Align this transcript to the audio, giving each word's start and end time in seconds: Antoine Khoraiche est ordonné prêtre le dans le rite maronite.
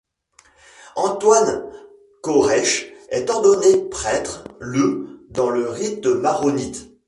Antoine 0.95 1.63
Khoraiche 2.23 2.91
est 3.09 3.29
ordonné 3.29 3.87
prêtre 3.91 4.45
le 4.59 5.19
dans 5.29 5.51
le 5.51 5.69
rite 5.69 6.07
maronite. 6.07 6.89